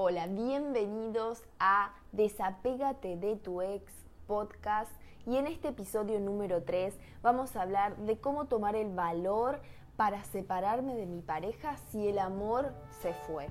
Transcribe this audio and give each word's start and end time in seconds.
Hola, 0.00 0.28
bienvenidos 0.28 1.42
a 1.58 1.92
Desapégate 2.12 3.16
de 3.16 3.34
tu 3.34 3.62
ex 3.62 3.92
podcast 4.28 4.92
y 5.26 5.38
en 5.38 5.48
este 5.48 5.70
episodio 5.70 6.20
número 6.20 6.62
3 6.62 6.96
vamos 7.20 7.56
a 7.56 7.62
hablar 7.62 7.96
de 7.96 8.20
cómo 8.20 8.44
tomar 8.44 8.76
el 8.76 8.94
valor 8.94 9.60
para 9.96 10.22
separarme 10.22 10.94
de 10.94 11.06
mi 11.06 11.20
pareja 11.20 11.78
si 11.90 12.06
el 12.06 12.20
amor 12.20 12.72
se 13.02 13.12
fue. 13.12 13.48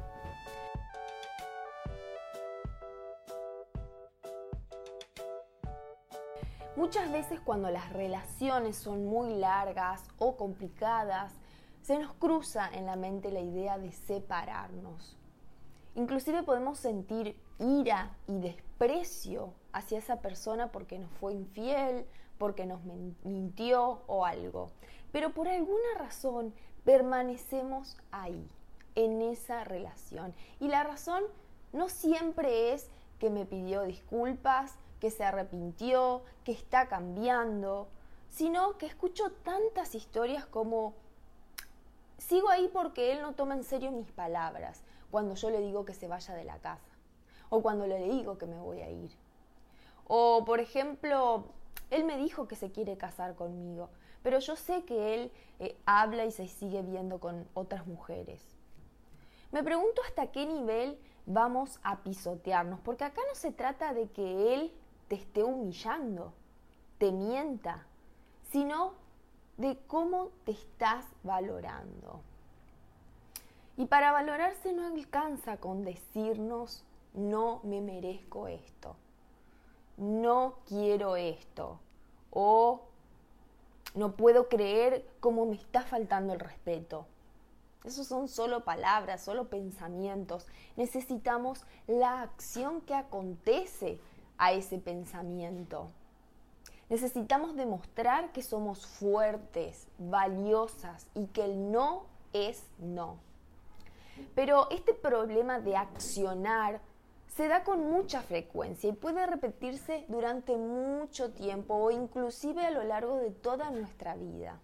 Muchas 6.78 7.12
veces 7.12 7.42
cuando 7.42 7.70
las 7.72 7.92
relaciones 7.92 8.78
son 8.78 9.06
muy 9.06 9.36
largas 9.36 10.08
o 10.18 10.38
complicadas, 10.38 11.34
se 11.82 12.00
nos 12.00 12.14
cruza 12.14 12.70
en 12.72 12.86
la 12.86 12.96
mente 12.96 13.34
la 13.34 13.42
idea 13.42 13.78
de 13.78 13.92
separarnos. 13.92 15.18
Inclusive 15.98 16.44
podemos 16.44 16.78
sentir 16.78 17.36
ira 17.58 18.16
y 18.28 18.38
desprecio 18.38 19.56
hacia 19.74 19.98
esa 19.98 20.22
persona 20.22 20.72
porque 20.72 21.00
nos 21.00 21.10
fue 21.14 21.34
infiel, 21.34 22.06
porque 22.38 22.68
nos 22.68 22.84
mintió 23.24 24.04
o 24.06 24.24
algo. 24.24 24.70
Pero 25.12 25.32
por 25.32 25.48
alguna 25.48 25.96
razón 25.98 26.54
permanecemos 26.86 27.98
ahí, 28.12 28.48
en 28.94 29.24
esa 29.24 29.64
relación. 29.64 30.36
Y 30.60 30.68
la 30.68 30.84
razón 30.84 31.24
no 31.74 31.90
siempre 31.90 32.74
es 32.74 32.92
que 33.18 33.32
me 33.32 33.48
pidió 33.48 33.82
disculpas, 33.82 34.76
que 35.00 35.10
se 35.10 35.24
arrepintió, 35.24 36.22
que 36.44 36.52
está 36.52 36.88
cambiando, 36.90 37.88
sino 38.30 38.78
que 38.78 38.86
escucho 38.86 39.32
tantas 39.44 39.96
historias 39.96 40.46
como 40.46 40.94
sigo 42.20 42.50
ahí 42.50 42.70
porque 42.72 43.14
él 43.14 43.24
no 43.24 43.34
toma 43.34 43.56
en 43.56 43.64
serio 43.64 43.90
mis 43.92 44.12
palabras 44.12 44.84
cuando 45.12 45.36
yo 45.36 45.50
le 45.50 45.60
digo 45.60 45.86
que 45.86 45.94
se 45.94 46.08
vaya 46.08 46.34
de 46.34 46.44
la 46.44 46.60
casa 46.60 46.92
o 47.50 47.62
cuando 47.62 47.88
le 47.88 48.00
digo 48.00 48.38
que 48.38 48.46
me 48.46 48.60
voy 48.60 48.82
a 48.82 48.90
ir. 48.90 49.12
O 50.06 50.44
por 50.46 50.60
ejemplo, 50.60 51.46
él 51.90 52.04
me 52.04 52.18
dijo 52.18 52.48
que 52.48 52.56
se 52.56 52.72
quiere 52.72 52.98
casar 52.98 53.36
conmigo, 53.36 53.90
pero 54.24 54.40
yo 54.40 54.56
sé 54.56 54.84
que 54.84 55.14
él 55.14 55.32
eh, 55.60 55.78
habla 55.86 56.26
y 56.26 56.32
se 56.32 56.48
sigue 56.48 56.82
viendo 56.82 57.20
con 57.20 57.48
otras 57.54 57.88
mujeres. 57.88 58.42
Me 59.52 59.64
pregunto 59.64 60.02
hasta 60.06 60.28
qué 60.28 60.46
nivel 60.46 61.00
vamos 61.26 61.80
a 61.84 62.04
pisotearnos, 62.04 62.80
porque 62.82 63.06
acá 63.06 63.22
no 63.28 63.36
se 63.36 63.52
trata 63.52 63.94
de 63.94 64.10
que 64.10 64.54
él 64.54 64.74
te 65.08 65.16
esté 65.16 65.44
humillando, 65.44 66.34
te 66.98 67.12
mienta, 67.12 67.86
sino 68.52 68.94
de 69.58 69.78
cómo 69.88 70.32
te 70.46 70.52
estás 70.52 71.06
valorando. 71.24 72.22
Y 73.78 73.86
para 73.86 74.12
valorarse 74.12 74.74
no 74.74 74.88
alcanza 74.88 75.58
con 75.58 75.84
decirnos, 75.84 76.84
no 77.14 77.62
me 77.64 77.80
merezco 77.80 78.48
esto, 78.48 78.96
no 79.98 80.56
quiero 80.66 81.16
esto, 81.16 81.80
o 82.32 82.82
no 83.94 84.16
puedo 84.16 84.50
creer 84.50 85.08
cómo 85.20 85.46
me 85.46 85.56
está 85.56 85.84
faltando 85.84 86.34
el 86.34 86.40
respeto. 86.40 87.06
Esos 87.84 88.08
son 88.08 88.28
solo 88.28 88.66
palabras, 88.66 89.24
solo 89.24 89.48
pensamientos. 89.50 90.46
Necesitamos 90.76 91.64
la 91.86 92.22
acción 92.22 92.82
que 92.82 92.96
acontece 92.96 94.00
a 94.38 94.52
ese 94.52 94.78
pensamiento. 94.78 95.90
Necesitamos 96.90 97.56
demostrar 97.56 98.32
que 98.32 98.42
somos 98.42 98.86
fuertes, 98.86 99.88
valiosas 99.98 101.08
y 101.14 101.28
que 101.28 101.46
el 101.46 101.72
no 101.72 102.06
es 102.34 102.64
no. 102.80 103.27
Pero 104.36 104.70
este 104.72 104.94
problema 104.94 105.60
de 105.60 105.76
accionar 105.76 106.82
se 107.36 107.48
da 107.48 107.64
con 107.64 107.92
mucha 107.92 108.22
frecuencia 108.22 108.90
y 108.90 108.94
puede 108.94 109.26
repetirse 109.28 110.06
durante 110.08 110.58
mucho 110.58 111.32
tiempo 111.32 111.76
o 111.76 111.92
inclusive 111.92 112.66
a 112.66 112.72
lo 112.72 112.84
largo 112.84 113.18
de 113.18 113.30
toda 113.30 113.70
nuestra 113.70 114.16
vida. 114.16 114.60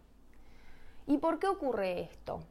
¿Y 1.06 1.18
por 1.18 1.38
qué 1.38 1.48
ocurre 1.48 2.02
esto? 2.02 2.42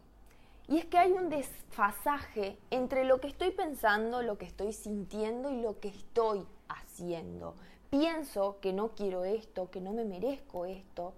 Y 0.69 0.79
es 0.79 0.85
que 0.85 0.99
hay 0.99 1.13
un 1.13 1.29
desfasaje 1.29 2.57
entre 2.71 3.05
lo 3.05 3.21
que 3.21 3.27
estoy 3.29 3.51
pensando, 3.51 4.23
lo 4.23 4.39
que 4.39 4.47
estoy 4.47 4.73
sintiendo 4.73 5.51
y 5.51 5.61
lo 5.61 5.81
que 5.81 5.89
estoy 5.89 6.47
haciendo. 6.69 7.57
Pienso 7.91 8.59
que 8.61 8.73
no 8.73 8.91
quiero 8.91 9.25
esto, 9.25 9.71
que 9.71 9.81
no 9.81 9.93
me 9.93 10.05
merezco 10.05 10.67
esto, 10.67 11.15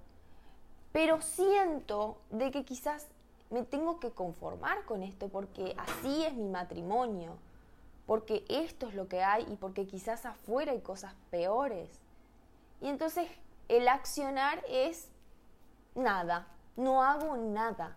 pero 0.92 1.20
siento 1.20 2.18
de 2.30 2.50
que 2.50 2.64
quizás 2.64 3.06
me 3.54 3.62
tengo 3.62 4.00
que 4.00 4.10
conformar 4.10 4.84
con 4.84 5.04
esto 5.04 5.28
porque 5.28 5.76
así 5.78 6.24
es 6.24 6.34
mi 6.34 6.48
matrimonio, 6.48 7.36
porque 8.04 8.44
esto 8.48 8.88
es 8.88 8.96
lo 8.96 9.06
que 9.06 9.22
hay 9.22 9.46
y 9.48 9.54
porque 9.54 9.86
quizás 9.86 10.26
afuera 10.26 10.72
hay 10.72 10.80
cosas 10.80 11.14
peores. 11.30 11.88
Y 12.80 12.88
entonces 12.88 13.28
el 13.68 13.86
accionar 13.86 14.60
es 14.68 15.08
nada, 15.94 16.48
no 16.74 17.04
hago 17.04 17.36
nada, 17.36 17.96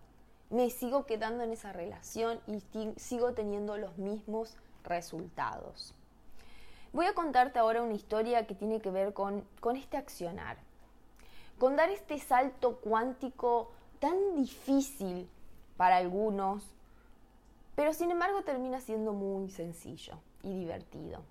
me 0.52 0.70
sigo 0.70 1.08
quedando 1.08 1.44
en 1.44 1.54
esa 1.54 1.74
relación 1.74 2.40
y 2.46 2.62
sigo 2.98 3.34
teniendo 3.34 3.78
los 3.78 3.98
mismos 3.98 4.56
resultados. 4.84 5.96
Voy 6.94 7.08
a 7.08 7.16
contarte 7.16 7.58
ahora 7.58 7.82
una 7.82 7.96
historia 7.96 8.46
que 8.46 8.54
tiene 8.54 8.80
que 8.80 8.92
ver 8.92 9.12
con, 9.12 9.44
con 9.60 9.76
este 9.76 9.98
accionar, 9.98 10.58
con 11.58 11.76
dar 11.76 11.90
este 11.90 12.20
salto 12.20 12.76
cuántico 12.76 13.72
tan 14.00 14.36
difícil 14.36 15.28
para 15.78 15.98
algunos, 15.98 16.64
pero 17.76 17.94
sin 17.94 18.12
embargo 18.12 18.42
termina 18.42 18.82
siendo 18.82 19.14
muy 19.14 19.50
sencillo 19.50 20.18
y 20.44 20.50
divertido. 20.58 21.22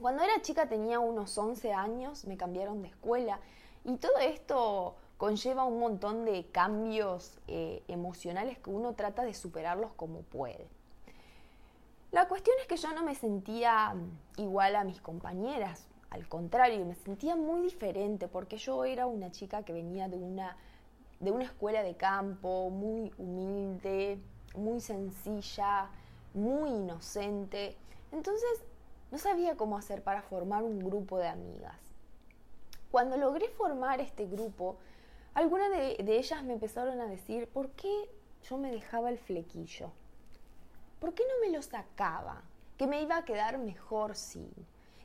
Cuando 0.00 0.22
era 0.22 0.40
chica 0.40 0.66
tenía 0.66 0.98
unos 0.98 1.36
11 1.36 1.72
años, 1.74 2.24
me 2.24 2.38
cambiaron 2.38 2.80
de 2.80 2.88
escuela 2.88 3.38
y 3.84 3.98
todo 3.98 4.18
esto 4.18 4.96
conlleva 5.18 5.64
un 5.64 5.78
montón 5.78 6.24
de 6.24 6.46
cambios 6.46 7.38
eh, 7.46 7.82
emocionales 7.88 8.58
que 8.58 8.70
uno 8.70 8.94
trata 8.94 9.22
de 9.22 9.34
superarlos 9.34 9.92
como 9.92 10.22
puede. 10.22 10.66
La 12.10 12.26
cuestión 12.26 12.56
es 12.60 12.66
que 12.66 12.78
yo 12.78 12.92
no 12.92 13.04
me 13.04 13.14
sentía 13.14 13.92
mm, 13.94 14.40
igual 14.40 14.74
a 14.76 14.84
mis 14.84 15.00
compañeras, 15.02 15.86
al 16.08 16.26
contrario, 16.26 16.84
me 16.84 16.96
sentía 16.96 17.36
muy 17.36 17.60
diferente 17.60 18.26
porque 18.26 18.56
yo 18.56 18.84
era 18.84 19.06
una 19.06 19.30
chica 19.30 19.62
que 19.62 19.72
venía 19.72 20.08
de 20.08 20.16
una 20.16 20.56
de 21.20 21.30
una 21.30 21.44
escuela 21.44 21.82
de 21.82 21.96
campo 21.96 22.70
muy 22.70 23.12
humilde, 23.18 24.18
muy 24.54 24.80
sencilla, 24.80 25.90
muy 26.34 26.70
inocente. 26.70 27.76
Entonces 28.10 28.64
no 29.10 29.18
sabía 29.18 29.56
cómo 29.56 29.76
hacer 29.76 30.02
para 30.02 30.22
formar 30.22 30.62
un 30.62 30.78
grupo 30.78 31.18
de 31.18 31.28
amigas. 31.28 31.76
Cuando 32.90 33.16
logré 33.16 33.48
formar 33.48 34.00
este 34.00 34.26
grupo, 34.26 34.76
algunas 35.34 35.70
de, 35.70 35.96
ellas 35.98 36.42
me 36.42 36.54
empezaron 36.54 37.00
a 37.00 37.06
decir, 37.06 37.48
¿por 37.48 37.70
qué 37.70 38.10
yo 38.48 38.56
me 38.56 38.72
dejaba 38.72 39.10
el 39.10 39.18
flequillo? 39.18 39.92
¿Por 40.98 41.14
qué 41.14 41.22
no 41.22 41.46
me 41.46 41.54
lo 41.54 41.62
sacaba? 41.62 42.42
Que 42.76 42.86
me 42.86 43.02
iba 43.02 43.16
a 43.16 43.24
quedar 43.24 43.58
mejor 43.58 44.16
sin. 44.16 44.50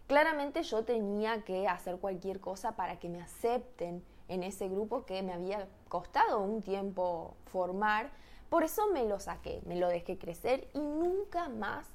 Claramente 0.07 0.63
yo 0.63 0.83
tenía 0.83 1.43
que 1.43 1.67
hacer 1.67 1.97
cualquier 1.97 2.39
cosa 2.39 2.75
para 2.75 2.99
que 2.99 3.09
me 3.09 3.21
acepten 3.21 4.03
en 4.27 4.43
ese 4.43 4.67
grupo 4.69 5.05
que 5.05 5.21
me 5.21 5.33
había 5.33 5.67
costado 5.87 6.39
un 6.39 6.61
tiempo 6.61 7.35
formar. 7.45 8.11
Por 8.49 8.63
eso 8.63 8.87
me 8.91 9.05
lo 9.05 9.19
saqué, 9.19 9.61
me 9.65 9.75
lo 9.75 9.87
dejé 9.89 10.17
crecer 10.17 10.67
y 10.73 10.79
nunca 10.79 11.49
más 11.49 11.87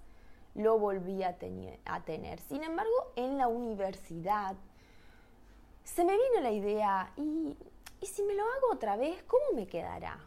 lo 0.55 0.79
volví 0.79 1.23
a, 1.23 1.39
tener. 1.39 2.41
Sin 2.41 2.63
embargo, 2.63 3.13
en 3.17 3.39
la 3.39 3.49
universidad 3.49 4.57
se 5.85 6.05
me 6.05 6.13
vino 6.13 6.41
la 6.43 6.51
idea, 6.51 7.13
¿y, 7.17 7.57
¿y 8.01 8.07
si 8.07 8.23
me 8.23 8.35
lo 8.35 8.43
hago 8.43 8.73
otra 8.73 8.97
vez, 8.97 9.23
cómo 9.25 9.45
me 9.55 9.67
quedará? 9.67 10.19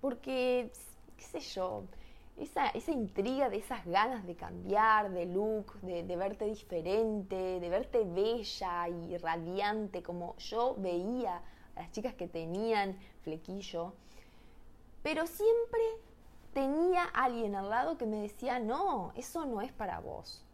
Porque, 0.00 0.70
qué 1.16 1.24
sé 1.24 1.40
yo, 1.40 1.84
esa, 2.36 2.68
esa, 2.68 2.90
intriga 2.90 3.48
de 3.48 3.58
esas 3.58 3.84
ganas 3.86 4.26
de 4.26 4.34
cambiar, 4.34 5.10
de 5.10 5.26
look, 5.26 5.80
de, 5.82 6.02
de, 6.02 6.16
verte 6.16 6.46
diferente, 6.46 7.60
de 7.60 7.68
verte 7.68 8.04
bella 8.04 8.88
y 8.88 9.16
radiante, 9.16 10.02
como 10.02 10.36
yo 10.38 10.74
veía 10.78 11.42
a 11.76 11.82
las 11.82 11.92
chicas 11.92 12.14
que 12.14 12.26
tenían 12.26 12.98
flequillo. 13.22 13.94
Pero 15.02 15.26
siempre 15.26 15.82
tenía 16.52 17.04
alguien 17.04 17.54
al 17.54 17.68
lado 17.68 17.98
que 17.98 18.06
me 18.06 18.22
decía, 18.22 18.58
no, 18.58 19.12
eso 19.16 19.44
no 19.44 19.60
es 19.60 19.72
para 19.72 20.00
vos. 20.00 20.44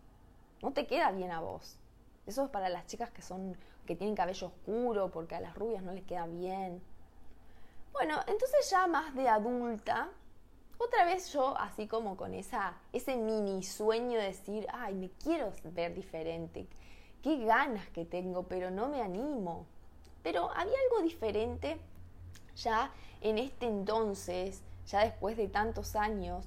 No 0.62 0.72
te 0.72 0.86
queda 0.86 1.12
bien 1.12 1.30
a 1.30 1.40
vos. 1.40 1.78
Eso 2.26 2.44
es 2.44 2.50
para 2.50 2.68
las 2.68 2.86
chicas 2.86 3.10
que 3.10 3.22
son, 3.22 3.56
que 3.86 3.96
tienen 3.96 4.16
cabello 4.16 4.48
oscuro, 4.48 5.10
porque 5.10 5.34
a 5.34 5.40
las 5.40 5.54
rubias 5.54 5.82
no 5.82 5.92
les 5.92 6.04
queda 6.04 6.26
bien. 6.26 6.82
Bueno, 7.92 8.16
entonces 8.26 8.70
ya 8.70 8.86
más 8.86 9.14
de 9.14 9.28
adulta, 9.28 10.10
otra 10.80 11.04
vez 11.04 11.32
yo 11.32 11.56
así 11.58 11.86
como 11.86 12.16
con 12.16 12.34
esa, 12.34 12.74
ese 12.92 13.16
mini 13.16 13.62
sueño 13.62 14.18
de 14.18 14.26
decir, 14.26 14.66
ay, 14.72 14.94
me 14.94 15.10
quiero 15.10 15.52
ver 15.64 15.94
diferente, 15.94 16.66
qué 17.22 17.44
ganas 17.44 17.86
que 17.90 18.06
tengo, 18.06 18.44
pero 18.44 18.70
no 18.70 18.88
me 18.88 19.02
animo. 19.02 19.66
Pero 20.22 20.50
había 20.50 20.76
algo 20.90 21.02
diferente 21.02 21.78
ya 22.56 22.90
en 23.20 23.38
este 23.38 23.66
entonces, 23.66 24.62
ya 24.86 25.00
después 25.00 25.36
de 25.36 25.48
tantos 25.48 25.96
años, 25.96 26.46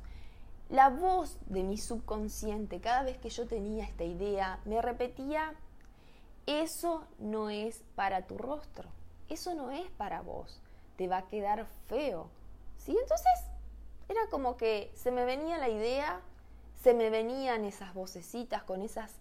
la 0.69 0.89
voz 0.89 1.37
de 1.45 1.63
mi 1.63 1.77
subconsciente, 1.77 2.81
cada 2.81 3.03
vez 3.03 3.17
que 3.19 3.29
yo 3.29 3.47
tenía 3.47 3.83
esta 3.83 4.03
idea, 4.03 4.59
me 4.65 4.81
repetía, 4.81 5.53
eso 6.47 7.05
no 7.19 7.51
es 7.51 7.83
para 7.95 8.25
tu 8.25 8.37
rostro, 8.37 8.89
eso 9.29 9.53
no 9.53 9.69
es 9.69 9.89
para 9.91 10.21
vos, 10.21 10.59
te 10.97 11.07
va 11.07 11.17
a 11.17 11.27
quedar 11.27 11.67
feo. 11.87 12.29
¿Sí? 12.77 12.97
Entonces 12.99 13.52
era 14.13 14.29
como 14.29 14.57
que 14.57 14.91
se 14.95 15.11
me 15.11 15.25
venía 15.25 15.57
la 15.57 15.69
idea, 15.69 16.21
se 16.81 16.93
me 16.93 17.09
venían 17.09 17.65
esas 17.65 17.93
vocecitas 17.95 18.63
con 18.63 18.81
esas 18.81 19.15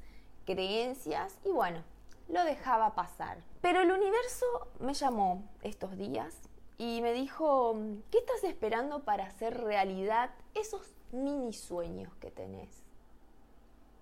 creencias 0.45 1.39
y 1.45 1.51
bueno, 1.51 1.83
lo 2.29 2.45
dejaba 2.45 2.95
pasar. 2.95 3.39
Pero 3.63 3.81
el 3.81 3.91
universo 3.91 4.47
me 4.81 4.93
llamó 4.93 5.49
estos 5.63 5.97
días 5.97 6.37
y 6.77 7.01
me 7.01 7.13
dijo, 7.15 7.75
¿qué 8.11 8.19
estás 8.19 8.45
esperando 8.45 9.05
para 9.05 9.27
hacer 9.27 9.63
realidad 9.63 10.31
esos 10.55 10.95
mini 11.11 11.55
sueños 11.55 12.15
que 12.17 12.31
tenés? 12.31 12.83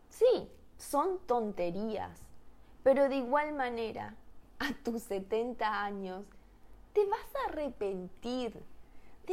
Sí, 0.08 0.50
son 0.76 1.20
tonterías, 1.26 2.20
pero 2.82 3.08
de 3.08 3.16
igual 3.16 3.52
manera, 3.52 4.16
a 4.58 4.72
tus 4.82 5.02
70 5.02 5.84
años, 5.84 6.24
te 6.92 7.06
vas 7.06 7.34
a 7.36 7.50
arrepentir 7.50 8.60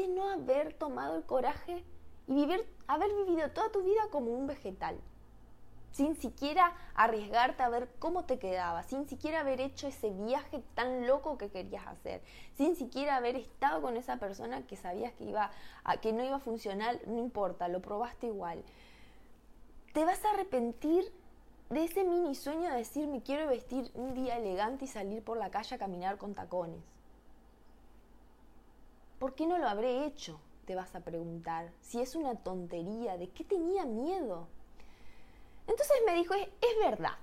de 0.01 0.07
no 0.07 0.29
haber 0.29 0.73
tomado 0.73 1.17
el 1.17 1.25
coraje 1.25 1.83
y 2.27 2.33
vivir, 2.33 2.65
haber 2.87 3.13
vivido 3.25 3.49
toda 3.51 3.71
tu 3.71 3.83
vida 3.83 4.01
como 4.11 4.31
un 4.31 4.47
vegetal 4.47 4.97
sin 5.97 6.15
siquiera 6.15 6.75
arriesgarte 6.93 7.63
a 7.63 7.69
ver 7.69 7.89
cómo 7.97 8.25
te 8.25 8.37
quedaba, 8.37 8.83
sin 8.83 9.07
siquiera 9.09 9.39
haber 9.39 9.59
hecho 9.59 9.87
ese 9.87 10.11
viaje 10.11 10.61
tan 10.75 11.07
loco 11.07 11.39
que 11.39 11.49
querías 11.49 11.87
hacer, 11.87 12.21
sin 12.55 12.75
siquiera 12.75 13.15
haber 13.15 13.35
estado 13.35 13.81
con 13.81 13.97
esa 13.97 14.17
persona 14.17 14.61
que 14.67 14.75
sabías 14.75 15.11
que 15.13 15.23
iba 15.23 15.49
a, 15.83 15.97
que 15.97 16.13
no 16.13 16.23
iba 16.23 16.35
a 16.35 16.39
funcionar, 16.39 16.99
no 17.07 17.17
importa, 17.17 17.67
lo 17.67 17.81
probaste 17.81 18.27
igual. 18.27 18.63
Te 19.93 20.05
vas 20.05 20.23
a 20.23 20.31
arrepentir 20.31 21.11
de 21.71 21.85
ese 21.85 22.03
mini 22.03 22.35
sueño 22.35 22.69
de 22.69 22.77
decir 22.77 23.07
me 23.07 23.23
quiero 23.23 23.49
vestir 23.49 23.89
un 23.95 24.13
día 24.13 24.37
elegante 24.37 24.85
y 24.85 24.87
salir 24.87 25.23
por 25.23 25.37
la 25.37 25.49
calle 25.49 25.75
a 25.75 25.79
caminar 25.79 26.19
con 26.19 26.35
tacones. 26.35 26.96
¿Por 29.19 29.33
qué 29.33 29.47
no 29.47 29.57
lo 29.57 29.67
habré 29.67 30.05
hecho? 30.05 30.39
Te 30.65 30.75
vas 30.75 30.93
a 30.95 30.99
preguntar. 30.99 31.71
Si 31.81 31.99
es 31.99 32.15
una 32.15 32.35
tontería, 32.35 33.17
¿de 33.17 33.29
qué 33.29 33.43
tenía 33.43 33.85
miedo? 33.85 34.47
Entonces 35.67 35.97
me 36.05 36.13
dijo, 36.13 36.33
es, 36.33 36.49
verdad, 36.79 37.17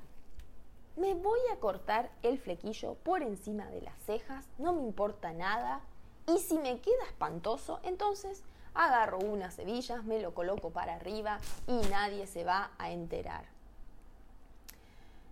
me 0.97 1.15
voy 1.15 1.41
a 1.53 1.57
cortar 1.57 2.11
el 2.23 2.39
flequillo 2.39 2.95
por 2.95 3.23
encima 3.23 3.67
de 3.67 3.81
las 3.83 3.99
cejas, 4.05 4.47
no 4.59 4.73
me 4.73 4.83
importa 4.83 5.33
nada, 5.33 5.81
y 6.27 6.39
si 6.39 6.59
me 6.59 6.81
queda 6.81 7.05
espantoso, 7.07 7.81
entonces 7.83 8.43
agarro 8.75 9.19
unas 9.19 9.59
hebillas, 9.59 10.05
me 10.05 10.21
lo 10.21 10.35
coloco 10.35 10.71
para 10.71 10.95
arriba 10.95 11.39
y 11.67 11.77
nadie 11.89 12.27
se 12.27 12.45
va 12.45 12.73
a 12.79 12.91
enterar. 12.91 13.47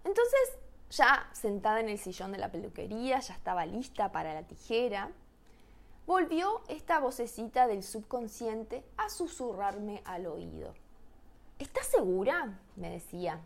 Entonces, 0.05 0.59
ya 0.91 1.29
sentada 1.33 1.81
en 1.81 1.89
el 1.89 1.99
sillón 1.99 2.33
de 2.33 2.39
la 2.39 2.51
peluquería, 2.51 3.21
ya 3.21 3.35
estaba 3.35 3.67
lista 3.67 4.11
para 4.11 4.35
la 4.35 4.43
tijera, 4.43 5.11
volvió 6.07 6.63
esta 6.69 6.99
vocecita 6.99 7.67
del 7.67 7.83
subconsciente 7.83 8.85
a 8.97 9.09
susurrarme 9.09 10.03
al 10.05 10.27
oído. 10.27 10.75
¿Estás 11.59 11.87
segura? 11.87 12.59
me 12.77 12.91
decía. 12.91 13.41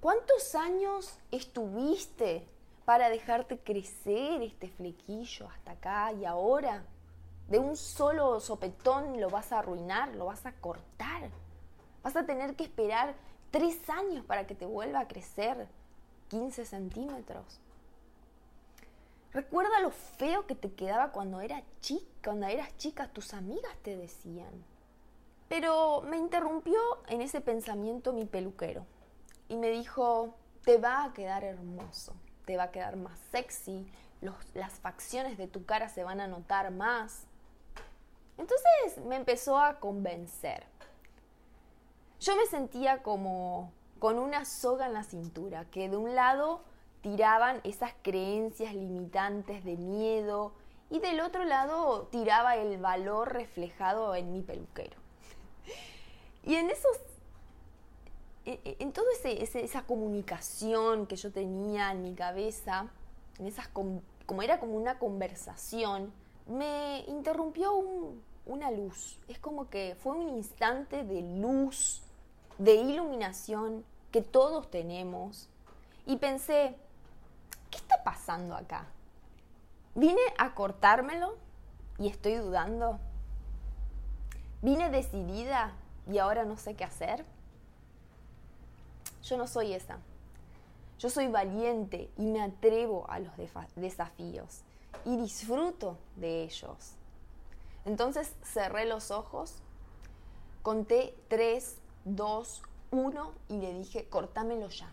¿Cuántos 0.00 0.54
años 0.56 1.18
estuviste 1.30 2.46
para 2.84 3.08
dejarte 3.08 3.58
crecer 3.58 4.42
este 4.42 4.68
flequillo 4.68 5.48
hasta 5.48 5.72
acá 5.72 6.12
y 6.12 6.24
ahora? 6.24 6.84
De 7.48 7.58
un 7.58 7.76
solo 7.76 8.40
sopetón 8.40 9.20
lo 9.20 9.30
vas 9.30 9.52
a 9.52 9.60
arruinar, 9.60 10.14
lo 10.16 10.26
vas 10.26 10.44
a 10.46 10.52
cortar. 10.52 11.30
Vas 12.02 12.16
a 12.16 12.26
tener 12.26 12.56
que 12.56 12.64
esperar 12.64 13.14
tres 13.52 13.88
años 13.88 14.24
para 14.24 14.46
que 14.46 14.56
te 14.56 14.66
vuelva 14.66 15.00
a 15.00 15.08
crecer 15.08 15.68
15 16.28 16.64
centímetros. 16.64 17.60
Recuerda 19.32 19.80
lo 19.80 19.90
feo 19.90 20.46
que 20.46 20.54
te 20.54 20.72
quedaba 20.72 21.10
cuando 21.10 21.40
era 21.40 21.62
chica, 21.80 22.06
cuando 22.22 22.46
eras 22.46 22.76
chica, 22.76 23.08
tus 23.08 23.32
amigas 23.32 23.74
te 23.82 23.96
decían. 23.96 24.64
Pero 25.48 26.02
me 26.02 26.18
interrumpió 26.18 26.78
en 27.08 27.22
ese 27.22 27.40
pensamiento 27.40 28.12
mi 28.12 28.26
peluquero 28.26 28.86
y 29.48 29.56
me 29.56 29.70
dijo, 29.70 30.34
te 30.64 30.78
va 30.78 31.04
a 31.04 31.12
quedar 31.12 31.44
hermoso, 31.44 32.14
te 32.44 32.56
va 32.56 32.64
a 32.64 32.70
quedar 32.70 32.96
más 32.96 33.18
sexy, 33.30 33.86
las 34.54 34.72
facciones 34.80 35.36
de 35.36 35.48
tu 35.48 35.64
cara 35.64 35.88
se 35.88 36.04
van 36.04 36.20
a 36.20 36.28
notar 36.28 36.70
más. 36.70 37.26
Entonces 38.38 39.04
me 39.06 39.16
empezó 39.16 39.58
a 39.58 39.80
convencer. 39.80 40.64
Yo 42.20 42.36
me 42.36 42.46
sentía 42.46 43.02
como 43.02 43.72
con 43.98 44.18
una 44.18 44.44
soga 44.44 44.86
en 44.86 44.94
la 44.94 45.04
cintura, 45.04 45.64
que 45.66 45.88
de 45.88 45.96
un 45.96 46.14
lado 46.14 46.64
tiraban 47.02 47.60
esas 47.64 47.92
creencias 48.02 48.74
limitantes 48.74 49.64
de 49.64 49.76
miedo 49.76 50.52
y 50.90 51.00
del 51.00 51.20
otro 51.20 51.44
lado 51.44 52.08
tiraba 52.10 52.56
el 52.56 52.78
valor 52.78 53.32
reflejado 53.32 54.14
en 54.14 54.32
mi 54.32 54.42
peluquero. 54.42 54.96
Y 56.44 56.56
en 56.56 56.70
esos, 56.70 56.96
e, 58.44 58.58
e, 58.64 58.76
en, 58.80 58.92
toda 58.92 59.06
esa 59.22 59.82
comunicación 59.82 61.06
que 61.06 61.14
yo 61.14 61.30
tenía 61.30 61.92
en 61.92 62.02
mi 62.02 62.14
cabeza, 62.14 62.88
en 63.38 63.46
esas, 63.46 63.68
como 63.68 64.42
era 64.42 64.58
como 64.58 64.74
una 64.74 64.98
conversación, 64.98 66.12
me 66.46 67.04
interrumpió 67.06 67.72
una 68.46 68.70
luz. 68.70 69.18
Es 69.28 69.38
como 69.38 69.68
que 69.68 69.96
fue 70.00 70.16
un 70.16 70.28
instante 70.36 71.04
de 71.04 71.22
luz, 71.22 72.02
de 72.58 72.74
iluminación 72.74 73.84
que 74.10 74.22
todos 74.22 74.70
tenemos. 74.70 75.48
Y 76.06 76.16
pensé, 76.16 76.74
¿qué 76.74 76.91
pasando 78.04 78.54
acá? 78.54 78.86
Vine 79.94 80.20
a 80.38 80.54
cortármelo 80.54 81.36
y 81.98 82.08
estoy 82.08 82.36
dudando. 82.36 82.98
Vine 84.62 84.90
decidida 84.90 85.72
y 86.10 86.18
ahora 86.18 86.44
no 86.44 86.56
sé 86.56 86.74
qué 86.74 86.84
hacer? 86.84 87.24
Yo 89.22 89.36
no 89.36 89.46
soy 89.46 89.74
esa. 89.74 89.98
Yo 90.98 91.10
soy 91.10 91.28
valiente 91.28 92.10
y 92.16 92.26
me 92.26 92.40
atrevo 92.42 93.06
a 93.10 93.18
los 93.18 93.32
desafíos 93.76 94.62
y 95.04 95.16
disfruto 95.16 95.98
de 96.16 96.44
ellos. 96.44 96.94
Entonces 97.84 98.32
cerré 98.44 98.86
los 98.86 99.10
ojos, 99.10 99.56
conté 100.62 101.14
3, 101.28 101.76
2, 102.04 102.62
1 102.92 103.32
y 103.48 103.56
le 103.58 103.74
dije, 103.74 104.08
cortámelo 104.08 104.68
ya. 104.68 104.92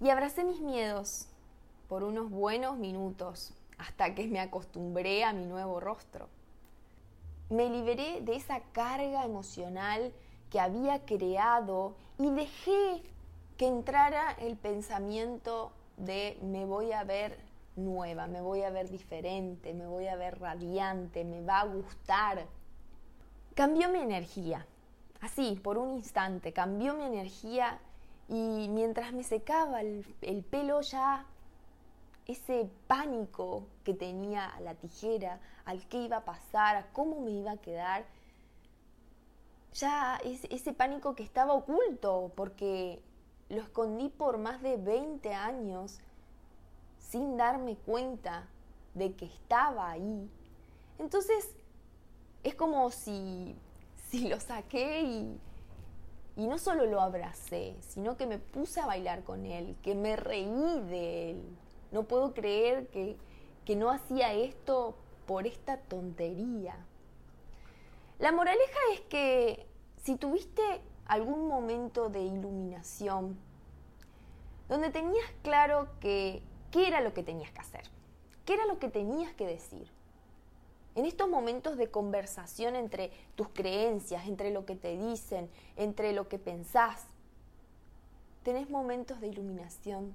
Y 0.00 0.10
abracé 0.10 0.44
mis 0.44 0.60
miedos 0.60 1.28
por 1.94 2.02
unos 2.02 2.28
buenos 2.28 2.76
minutos 2.76 3.54
hasta 3.78 4.16
que 4.16 4.26
me 4.26 4.40
acostumbré 4.40 5.22
a 5.22 5.32
mi 5.32 5.46
nuevo 5.46 5.78
rostro 5.78 6.28
me 7.50 7.70
liberé 7.70 8.20
de 8.20 8.34
esa 8.34 8.58
carga 8.72 9.24
emocional 9.24 10.12
que 10.50 10.58
había 10.58 11.04
creado 11.06 11.94
y 12.18 12.32
dejé 12.32 13.00
que 13.56 13.68
entrara 13.68 14.32
el 14.40 14.56
pensamiento 14.56 15.70
de 15.96 16.36
me 16.42 16.64
voy 16.64 16.90
a 16.90 17.04
ver 17.04 17.38
nueva, 17.76 18.26
me 18.26 18.40
voy 18.40 18.62
a 18.62 18.70
ver 18.70 18.90
diferente, 18.90 19.72
me 19.72 19.86
voy 19.86 20.08
a 20.08 20.16
ver 20.16 20.40
radiante, 20.40 21.22
me 21.22 21.42
va 21.42 21.60
a 21.60 21.66
gustar. 21.66 22.48
Cambió 23.54 23.88
mi 23.88 24.00
energía, 24.00 24.66
así, 25.20 25.60
por 25.62 25.78
un 25.78 25.92
instante, 25.92 26.52
cambió 26.52 26.94
mi 26.94 27.04
energía 27.04 27.78
y 28.28 28.68
mientras 28.68 29.12
me 29.12 29.22
secaba 29.22 29.80
el, 29.80 30.04
el 30.22 30.42
pelo 30.42 30.80
ya 30.80 31.26
ese 32.26 32.70
pánico 32.86 33.66
que 33.84 33.94
tenía 33.94 34.46
a 34.46 34.60
la 34.60 34.74
tijera, 34.74 35.40
al 35.64 35.86
qué 35.88 35.98
iba 35.98 36.18
a 36.18 36.24
pasar, 36.24 36.76
a 36.76 36.86
cómo 36.92 37.20
me 37.20 37.30
iba 37.32 37.52
a 37.52 37.56
quedar, 37.58 38.06
ya 39.74 40.20
ese 40.22 40.72
pánico 40.72 41.14
que 41.14 41.22
estaba 41.22 41.52
oculto, 41.52 42.32
porque 42.36 43.02
lo 43.48 43.60
escondí 43.60 44.08
por 44.08 44.38
más 44.38 44.62
de 44.62 44.76
20 44.76 45.34
años 45.34 46.00
sin 46.98 47.36
darme 47.36 47.76
cuenta 47.76 48.48
de 48.94 49.14
que 49.14 49.26
estaba 49.26 49.90
ahí. 49.90 50.30
Entonces, 50.98 51.50
es 52.42 52.54
como 52.54 52.90
si, 52.90 53.56
si 54.08 54.28
lo 54.28 54.38
saqué 54.40 55.02
y, 55.02 55.40
y 56.36 56.46
no 56.46 56.58
solo 56.58 56.86
lo 56.86 57.00
abracé, 57.00 57.76
sino 57.80 58.16
que 58.16 58.26
me 58.26 58.38
puse 58.38 58.80
a 58.80 58.86
bailar 58.86 59.24
con 59.24 59.44
él, 59.44 59.76
que 59.82 59.94
me 59.94 60.16
reí 60.16 60.80
de 60.88 61.30
él, 61.30 61.58
no 61.94 62.02
puedo 62.02 62.34
creer 62.34 62.88
que, 62.88 63.16
no 63.76 63.90
hacía 63.90 64.34
esto 64.34 64.96
por 65.26 65.46
esta 65.46 65.78
tontería. 65.78 66.76
La 68.18 68.32
moraleja 68.32 68.78
es 68.92 69.00
que 69.02 69.64
si 70.02 70.16
tuviste 70.16 70.62
algún 71.06 71.46
momento 71.46 72.08
de 72.08 72.20
iluminación 72.20 73.38
donde 74.68 74.90
tenías 74.90 75.24
claro 75.42 75.88
que 76.00 76.42
qué 76.72 76.88
era 76.88 77.00
lo 77.00 77.14
que 77.14 77.22
tenías 77.22 77.52
que 77.52 77.60
hacer, 77.60 77.82
qué 78.44 78.54
era 78.54 78.66
lo 78.66 78.78
que 78.78 78.90
tenías 78.90 79.32
que 79.34 79.46
decir, 79.46 79.88
En 80.96 81.06
estos 81.06 81.28
momentos 81.28 81.76
de 81.76 81.90
conversación 81.90 82.76
entre 82.76 83.10
tus 83.34 83.48
creencias, 83.48 84.28
entre 84.28 84.52
lo 84.52 84.64
que 84.64 84.76
te 84.76 84.96
dicen, 84.96 85.50
entre 85.74 86.12
lo 86.12 86.28
que 86.28 86.38
pensás, 86.38 87.06
tenés 88.44 88.70
momentos 88.70 89.20
de 89.20 89.26
iluminación 89.26 90.14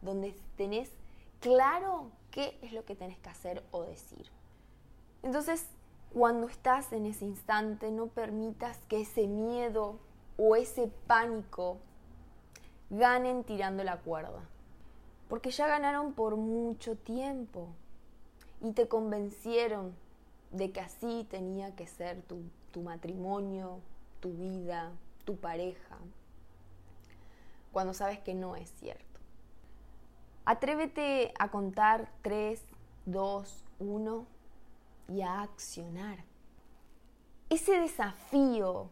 donde 0.00 0.34
tenés 0.56 0.90
claro 1.40 2.10
qué 2.30 2.58
es 2.62 2.72
lo 2.72 2.84
que 2.84 2.94
tenés 2.94 3.18
que 3.18 3.28
hacer 3.28 3.64
o 3.70 3.82
decir. 3.82 4.30
Entonces, 5.22 5.66
cuando 6.12 6.48
estás 6.48 6.92
en 6.92 7.06
ese 7.06 7.24
instante, 7.24 7.90
no 7.90 8.06
permitas 8.06 8.78
que 8.88 9.00
ese 9.00 9.26
miedo 9.26 9.98
o 10.36 10.56
ese 10.56 10.88
pánico 11.06 11.78
ganen 12.90 13.44
tirando 13.44 13.84
la 13.84 13.98
cuerda. 13.98 14.48
Porque 15.28 15.50
ya 15.50 15.66
ganaron 15.66 16.12
por 16.12 16.36
mucho 16.36 16.96
tiempo 16.96 17.68
y 18.60 18.72
te 18.72 18.88
convencieron 18.88 19.94
de 20.52 20.70
que 20.70 20.80
así 20.80 21.26
tenía 21.28 21.74
que 21.74 21.86
ser 21.86 22.22
tu, 22.22 22.42
tu 22.70 22.80
matrimonio, 22.80 23.80
tu 24.20 24.32
vida, 24.32 24.92
tu 25.24 25.36
pareja, 25.36 25.98
cuando 27.72 27.92
sabes 27.92 28.20
que 28.20 28.34
no 28.34 28.56
es 28.56 28.70
cierto. 28.72 29.05
Atrévete 30.46 31.34
a 31.40 31.50
contar 31.50 32.08
3, 32.22 32.62
2, 33.06 33.64
1 33.80 34.26
y 35.08 35.22
a 35.22 35.42
accionar. 35.42 36.24
Ese 37.50 37.80
desafío 37.80 38.88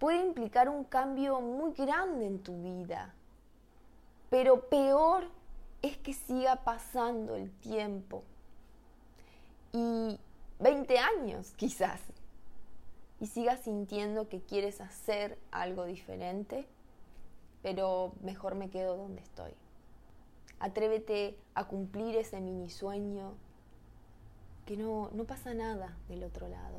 puede 0.00 0.26
implicar 0.26 0.68
un 0.68 0.82
cambio 0.82 1.40
muy 1.40 1.72
grande 1.72 2.26
en 2.26 2.40
tu 2.40 2.60
vida, 2.62 3.14
pero 4.28 4.68
peor 4.68 5.28
es 5.82 5.96
que 5.98 6.12
siga 6.12 6.56
pasando 6.64 7.36
el 7.36 7.52
tiempo 7.52 8.24
y 9.72 10.18
20 10.58 10.98
años 10.98 11.52
quizás 11.56 12.00
y 13.20 13.26
sigas 13.26 13.60
sintiendo 13.60 14.28
que 14.28 14.40
quieres 14.40 14.80
hacer 14.80 15.38
algo 15.52 15.84
diferente, 15.84 16.66
pero 17.62 18.14
mejor 18.20 18.56
me 18.56 18.68
quedo 18.68 18.96
donde 18.96 19.22
estoy. 19.22 19.54
Atrévete 20.60 21.36
a 21.54 21.64
cumplir 21.68 22.16
ese 22.16 22.40
mini 22.40 22.68
sueño 22.70 23.34
que 24.66 24.76
no, 24.76 25.10
no 25.12 25.24
pasa 25.24 25.54
nada 25.54 25.96
del 26.08 26.24
otro 26.24 26.48
lado. 26.48 26.78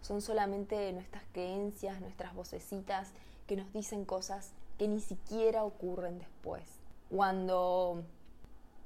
Son 0.00 0.22
solamente 0.22 0.92
nuestras 0.92 1.24
creencias, 1.32 2.00
nuestras 2.00 2.34
vocecitas 2.34 3.12
que 3.46 3.56
nos 3.56 3.72
dicen 3.72 4.04
cosas 4.04 4.52
que 4.78 4.88
ni 4.88 5.00
siquiera 5.00 5.64
ocurren 5.64 6.18
después. 6.18 6.62
Cuando, 7.10 8.02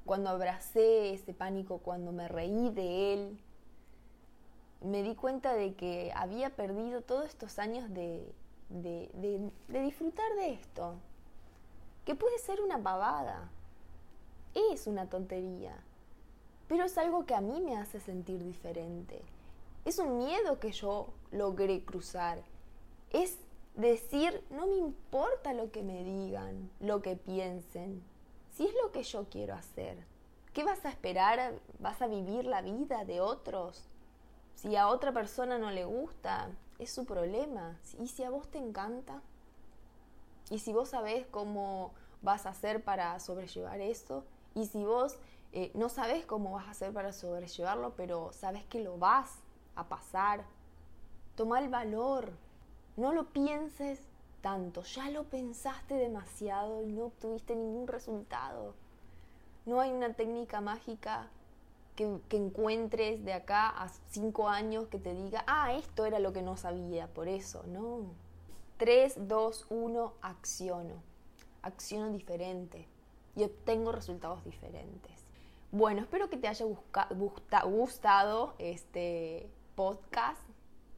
cuando 0.05 0.29
abracé 0.29 1.13
ese 1.13 1.33
pánico, 1.33 1.77
cuando 1.77 2.11
me 2.11 2.27
reí 2.27 2.69
de 2.71 3.13
él, 3.13 3.39
me 4.81 5.03
di 5.03 5.15
cuenta 5.15 5.53
de 5.53 5.75
que 5.75 6.11
había 6.15 6.49
perdido 6.49 7.01
todos 7.01 7.27
estos 7.27 7.59
años 7.59 7.93
de, 7.93 8.29
de, 8.69 9.49
de 9.69 9.81
disfrutar 9.81 10.29
de 10.35 10.53
esto. 10.53 10.95
Que 12.03 12.15
puede 12.15 12.37
ser 12.39 12.61
una 12.61 12.81
pavada. 12.81 13.49
Es 14.55 14.87
una 14.87 15.09
tontería 15.09 15.83
pero 16.67 16.85
es 16.85 16.97
algo 16.97 17.25
que 17.25 17.35
a 17.35 17.41
mí 17.41 17.61
me 17.61 17.77
hace 17.77 17.99
sentir 17.99 18.43
diferente. 18.43 19.21
Es 19.83 19.99
un 19.99 20.17
miedo 20.17 20.59
que 20.59 20.71
yo 20.71 21.09
logré 21.31 21.83
cruzar. 21.83 22.41
Es 23.11 23.37
decir, 23.75 24.43
no 24.49 24.65
me 24.65 24.77
importa 24.77 25.53
lo 25.53 25.71
que 25.71 25.83
me 25.83 26.03
digan, 26.03 26.71
lo 26.79 27.01
que 27.01 27.15
piensen, 27.15 28.03
si 28.51 28.65
es 28.65 28.73
lo 28.81 28.91
que 28.91 29.03
yo 29.03 29.25
quiero 29.29 29.53
hacer. 29.53 29.97
¿Qué 30.53 30.63
vas 30.63 30.85
a 30.85 30.89
esperar? 30.89 31.53
¿Vas 31.79 32.01
a 32.01 32.07
vivir 32.07 32.45
la 32.45 32.61
vida 32.61 33.05
de 33.05 33.21
otros? 33.21 33.83
Si 34.55 34.75
a 34.75 34.87
otra 34.87 35.11
persona 35.11 35.59
no 35.59 35.69
le 35.69 35.85
gusta, 35.85 36.49
es 36.79 36.89
su 36.89 37.05
problema. 37.05 37.77
¿Y 37.99 38.07
si 38.07 38.23
a 38.23 38.29
vos 38.29 38.49
te 38.49 38.57
encanta? 38.57 39.21
¿Y 40.49 40.59
si 40.59 40.73
vos 40.73 40.89
sabés 40.89 41.27
cómo 41.27 41.93
vas 42.21 42.45
a 42.45 42.49
hacer 42.49 42.83
para 42.83 43.19
sobrellevar 43.19 43.81
eso? 43.81 44.23
¿Y 44.55 44.65
si 44.65 44.83
vos 44.83 45.19
eh, 45.57 45.71
no 45.73 45.87
sabes 45.87 46.25
cómo 46.25 46.51
vas 46.51 46.67
a 46.67 46.71
hacer 46.71 46.91
para 46.91 47.13
sobrellevarlo, 47.13 47.93
pero 47.95 48.33
sabes 48.33 48.65
que 48.65 48.83
lo 48.83 48.97
vas 48.97 49.39
a 49.75 49.87
pasar. 49.87 50.43
Toma 51.35 51.59
el 51.59 51.69
valor, 51.69 52.33
no 52.97 53.13
lo 53.13 53.29
pienses 53.29 54.01
tanto, 54.41 54.83
ya 54.83 55.09
lo 55.11 55.23
pensaste 55.23 55.93
demasiado 55.93 56.83
y 56.83 56.91
no 56.91 57.05
obtuviste 57.05 57.55
ningún 57.55 57.87
resultado. 57.87 58.73
No 59.65 59.79
hay 59.79 59.91
una 59.91 60.13
técnica 60.13 60.59
mágica 60.59 61.29
que, 61.95 62.19
que, 62.27 62.35
encuentres 62.35 63.23
de 63.23 63.31
acá 63.31 63.69
a 63.69 63.87
cinco 64.09 64.49
años 64.49 64.89
que 64.89 64.99
te 64.99 65.13
diga, 65.13 65.45
ah, 65.47 65.73
esto 65.73 66.05
era 66.05 66.19
lo 66.19 66.33
que 66.33 66.41
no 66.41 66.57
sabía, 66.57 67.07
por 67.07 67.29
eso, 67.29 67.63
no. 67.67 68.13
3, 68.75 69.29
2, 69.29 69.67
1, 69.69 70.13
acciono. 70.21 70.95
Acciono 71.61 72.09
diferente 72.11 72.89
y 73.35 73.43
obtengo 73.43 73.91
resultados 73.91 74.43
diferentes. 74.43 75.11
Bueno, 75.71 76.01
espero 76.01 76.29
que 76.29 76.37
te 76.37 76.47
haya 76.47 76.65
gustado 77.65 78.55
este 78.59 79.49
podcast 79.75 80.41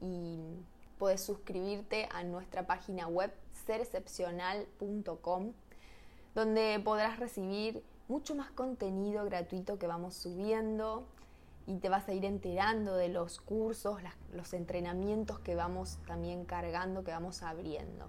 y 0.00 0.40
puedes 0.98 1.22
suscribirte 1.22 2.08
a 2.12 2.22
nuestra 2.22 2.66
página 2.66 3.08
web 3.08 3.32
serexcepcional.com 3.66 5.52
donde 6.34 6.80
podrás 6.84 7.18
recibir 7.18 7.82
mucho 8.06 8.34
más 8.34 8.50
contenido 8.50 9.24
gratuito 9.24 9.78
que 9.78 9.86
vamos 9.86 10.14
subiendo 10.14 11.06
y 11.66 11.76
te 11.78 11.88
vas 11.88 12.08
a 12.08 12.14
ir 12.14 12.24
enterando 12.24 12.94
de 12.94 13.08
los 13.08 13.40
cursos, 13.40 14.00
los 14.32 14.54
entrenamientos 14.54 15.38
que 15.40 15.54
vamos 15.54 15.98
también 16.06 16.44
cargando, 16.44 17.04
que 17.04 17.10
vamos 17.10 17.42
abriendo. 17.42 18.08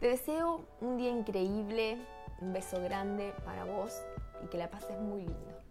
Te 0.00 0.08
deseo 0.08 0.64
un 0.80 0.96
día 0.96 1.10
increíble, 1.10 1.98
un 2.42 2.52
beso 2.52 2.80
grande 2.82 3.32
para 3.44 3.64
vos 3.64 4.02
y 4.42 4.48
que 4.48 4.58
la 4.58 4.68
pases 4.68 4.98
muy 5.00 5.20
lindo. 5.20 5.61